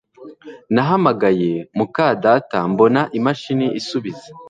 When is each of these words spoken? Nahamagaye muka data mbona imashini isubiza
Nahamagaye 0.73 1.51
muka 1.77 2.05
data 2.23 2.57
mbona 2.71 3.01
imashini 3.17 3.65
isubiza 3.79 4.27